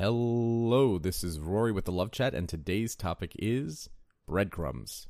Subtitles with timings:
[0.00, 3.90] Hello, this is Rory with the Love Chat, and today's topic is
[4.26, 5.08] breadcrumbs.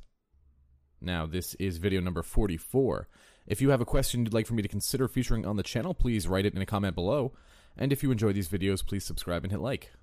[0.99, 3.07] Now, this is video number 44.
[3.47, 5.93] If you have a question you'd like for me to consider featuring on the channel,
[5.93, 7.31] please write it in a comment below.
[7.77, 9.93] And if you enjoy these videos, please subscribe and hit like.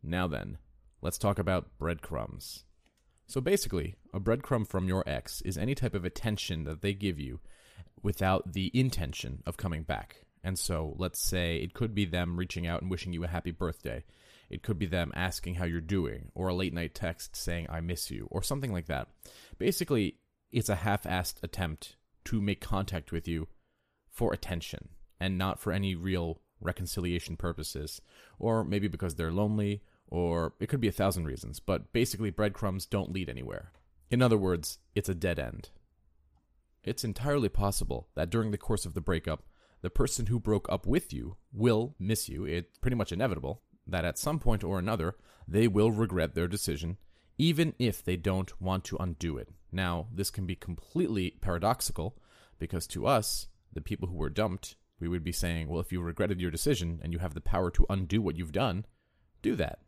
[0.00, 0.58] Now then,
[1.02, 2.66] let's talk about breadcrumbs.
[3.26, 7.18] So basically, a breadcrumb from your ex is any type of attention that they give
[7.18, 7.40] you
[8.00, 10.20] without the intention of coming back.
[10.44, 13.50] And so, let's say it could be them reaching out and wishing you a happy
[13.50, 14.04] birthday.
[14.48, 17.80] It could be them asking how you're doing, or a late night text saying, I
[17.80, 19.08] miss you, or something like that.
[19.58, 20.18] Basically,
[20.52, 23.48] it's a half assed attempt to make contact with you
[24.10, 24.90] for attention
[25.20, 28.00] and not for any real reconciliation purposes,
[28.38, 32.86] or maybe because they're lonely, or it could be a thousand reasons, but basically, breadcrumbs
[32.86, 33.72] don't lead anywhere.
[34.10, 35.70] In other words, it's a dead end.
[36.84, 39.42] It's entirely possible that during the course of the breakup,
[39.82, 42.44] the person who broke up with you will miss you.
[42.44, 46.96] It's pretty much inevitable that at some point or another, they will regret their decision,
[47.38, 49.48] even if they don't want to undo it.
[49.70, 52.16] Now, this can be completely paradoxical
[52.58, 56.00] because to us, the people who were dumped, we would be saying, well, if you
[56.00, 58.86] regretted your decision and you have the power to undo what you've done,
[59.42, 59.80] do that.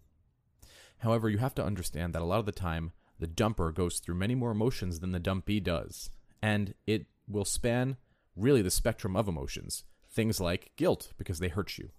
[0.99, 4.17] However, you have to understand that a lot of the time, the dumper goes through
[4.17, 6.11] many more emotions than the dumpee does,
[6.43, 7.97] and it will span
[8.37, 9.85] really the spectrum of emotions.
[10.11, 11.91] Things like guilt because they hurt you,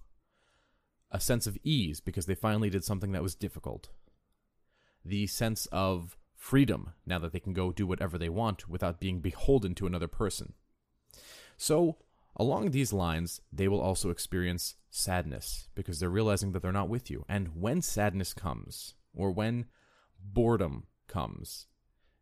[1.11, 3.89] a sense of ease because they finally did something that was difficult,
[5.03, 9.19] the sense of freedom now that they can go do whatever they want without being
[9.19, 10.53] beholden to another person.
[11.57, 11.97] So,
[12.35, 17.09] along these lines, they will also experience sadness because they're realizing that they're not with
[17.09, 17.25] you.
[17.27, 19.65] And when sadness comes, or when
[20.23, 21.67] boredom comes,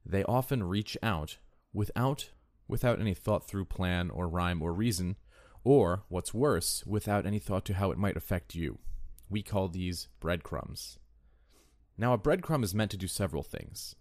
[0.06, 1.38] they often reach out
[1.74, 2.32] without
[2.68, 5.16] without any thought through plan or rhyme or reason,
[5.68, 8.80] or what's worse, without any thought to how it might affect you.
[9.30, 10.98] We call these breadcrumbs.
[11.98, 13.94] Now, a breadcrumb is meant to do several things.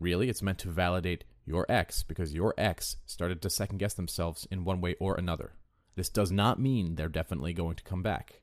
[0.00, 4.48] Really, it's meant to validate your ex because your ex started to second guess themselves
[4.50, 5.52] in one way or another.
[5.94, 8.40] This does not mean they're definitely going to come back.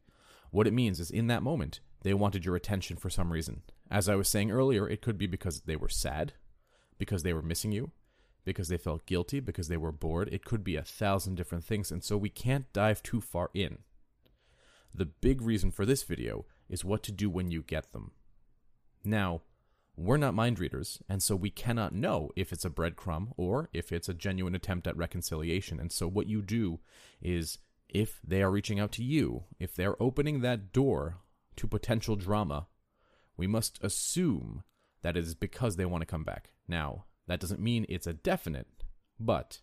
[0.50, 3.64] What it means is in that moment, they wanted your attention for some reason.
[3.92, 6.32] As I was saying earlier, it could be because they were sad,
[6.98, 7.92] because they were missing you,
[8.50, 10.28] because they felt guilty, because they were bored.
[10.32, 13.78] It could be a thousand different things, and so we can't dive too far in.
[14.92, 18.10] The big reason for this video is what to do when you get them.
[19.06, 19.42] Now,
[19.96, 23.92] we're not mind readers, and so we cannot know if it's a breadcrumb or if
[23.92, 25.80] it's a genuine attempt at reconciliation.
[25.80, 26.80] And so, what you do
[27.22, 31.18] is if they are reaching out to you, if they're opening that door
[31.58, 32.66] to potential drama,
[33.38, 34.64] we must assume
[35.04, 36.50] that it is because they want to come back.
[36.68, 38.66] Now, that doesn't mean it's a definite,
[39.20, 39.60] but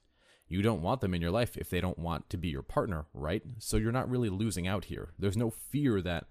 [0.46, 3.06] you don't want them in your life if they don't want to be your partner,
[3.12, 3.42] right?
[3.58, 5.08] So you're not really losing out here.
[5.18, 6.26] There's no fear that,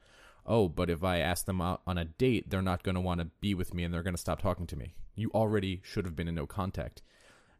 [0.45, 3.19] oh, but if I ask them out on a date, they're not going to want
[3.19, 4.93] to be with me and they're going to stop talking to me.
[5.13, 7.01] You already should have been in no contact.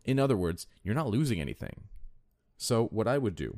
[0.06, 1.90] In other words, you're not losing anything.
[2.56, 3.58] So what I would do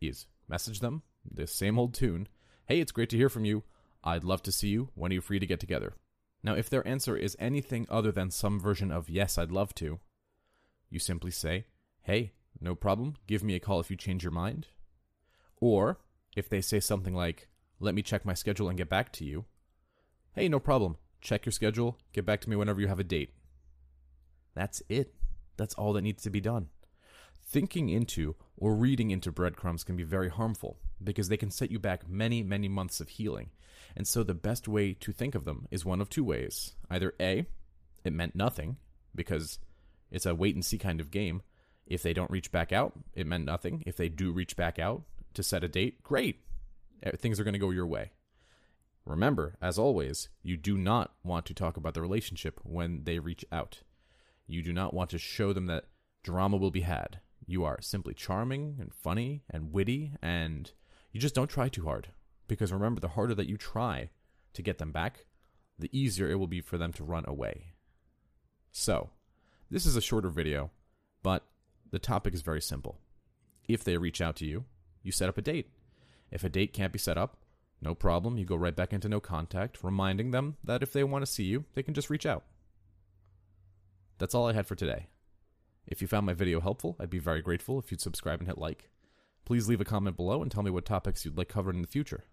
[0.00, 2.28] is message them, the same old tune.
[2.66, 3.64] Hey, it's great to hear from you.
[4.02, 4.88] I'd love to see you.
[4.94, 5.92] When are you free to get together?
[6.42, 9.98] Now, if their answer is anything other than some version of yes, I'd love to,
[10.88, 11.66] you simply say,
[12.02, 14.68] hey, no problem, give me a call if you change your mind.
[15.60, 15.98] Or
[16.36, 17.48] if they say something like,
[17.80, 19.44] let me check my schedule and get back to you,
[20.34, 23.34] hey, no problem, check your schedule, get back to me whenever you have a date.
[24.54, 25.14] That's it.
[25.56, 26.68] That's all that needs to be done.
[27.44, 31.78] Thinking into or reading into breadcrumbs can be very harmful because they can set you
[31.78, 33.50] back many, many months of healing.
[33.96, 36.74] And so the best way to think of them is one of two ways.
[36.90, 37.46] Either A,
[38.04, 38.76] it meant nothing
[39.14, 39.58] because
[40.10, 41.42] it's a wait and see kind of game.
[41.86, 43.82] If they don't reach back out, it meant nothing.
[43.86, 45.02] If they do reach back out
[45.34, 46.40] to set a date, great.
[47.02, 48.12] Eh, Things are going to go your way.
[49.04, 53.44] Remember, as always, you do not want to talk about the relationship when they reach
[53.50, 53.80] out.
[54.46, 55.86] You do not want to show them that
[56.22, 57.20] drama will be had.
[57.46, 60.70] You are simply charming and funny and witty, and
[61.18, 62.10] you just don't try too hard.
[62.46, 64.10] Because remember, the harder that you try
[64.52, 65.24] to get them back,
[65.76, 67.72] the easier it will be for them to run away.
[68.70, 69.10] So,
[69.68, 70.70] this is a shorter video,
[71.24, 71.42] but
[71.90, 73.00] the topic is very simple.
[73.66, 74.66] If they reach out to you,
[75.02, 75.70] you set up a date.
[76.30, 77.38] If a date can't be set up,
[77.82, 81.26] no problem, you go right back into no contact, reminding them that if they want
[81.26, 82.44] to see you, they can just reach out.
[84.18, 85.08] That's all I had for today.
[85.84, 88.58] If you found my video helpful, I'd be very grateful if you'd subscribe and hit
[88.58, 88.88] like.
[89.48, 91.88] Please leave a comment below and tell me what topics you'd like covered in the
[91.88, 92.24] future.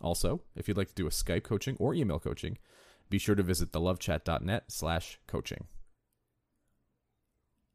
[0.00, 2.58] Also, if you'd like to do a Skype coaching or email coaching,
[3.08, 5.66] be sure to visit thelovechat.net slash coaching.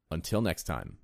[0.09, 0.99] Until next time.